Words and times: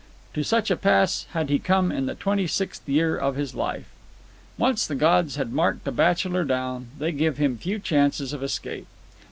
To 0.33 0.41
such 0.41 0.71
a 0.71 0.75
pass 0.75 1.27
had 1.33 1.49
he 1.49 1.59
come 1.59 1.91
in 1.91 2.07
the 2.07 2.15
twenty 2.15 2.47
sixth 2.47 2.89
year 2.89 3.15
of 3.15 3.35
his 3.35 3.53
life. 3.53 3.85
Once 4.57 4.87
the 4.87 4.95
gods 4.95 5.35
have 5.35 5.51
marked 5.51 5.87
a 5.87 5.91
bachelor 5.91 6.43
down, 6.43 6.87
they 6.97 7.11
give 7.11 7.37
him 7.37 7.55
few 7.59 7.77
chances 7.77 8.33
of 8.33 8.41
escape. 8.41 8.87